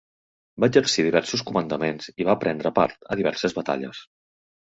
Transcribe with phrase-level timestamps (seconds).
[0.63, 4.01] Va exercir diversos comandaments i va prendre part a diverses batalles.